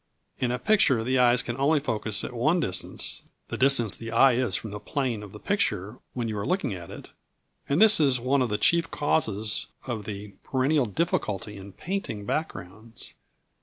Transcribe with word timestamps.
In 0.39 0.49
a 0.49 0.57
picture 0.57 1.03
the 1.03 1.19
eyes 1.19 1.43
can 1.43 1.55
only 1.57 1.79
focus 1.79 2.23
at 2.23 2.33
one 2.33 2.59
distance 2.59 3.21
(the 3.49 3.55
distance 3.57 3.95
the 3.95 4.09
eye 4.11 4.33
is 4.33 4.55
from 4.55 4.71
the 4.71 4.79
plane 4.79 5.21
of 5.21 5.31
the 5.31 5.39
picture 5.39 5.99
when 6.15 6.27
you 6.27 6.39
are 6.39 6.47
looking 6.47 6.73
at 6.73 6.89
it), 6.89 7.09
and 7.69 7.79
this 7.79 7.99
is 7.99 8.19
one 8.19 8.41
of 8.41 8.49
the 8.49 8.57
chief 8.57 8.89
causes 8.89 9.67
of 9.85 10.05
the 10.05 10.29
perennial 10.41 10.87
difficulty 10.87 11.55
in 11.55 11.71
painting 11.73 12.25
backgrounds. 12.25 13.13